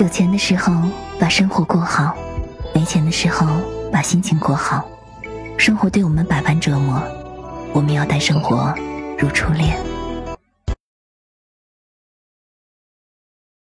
[0.00, 0.72] 有钱的时候
[1.18, 2.16] 把生活过好
[2.74, 3.46] 没钱的时候
[3.92, 4.82] 把心情过好。
[5.58, 7.02] 生活对我们百般折磨
[7.74, 8.74] 我们要待生活
[9.18, 9.99] 如初恋。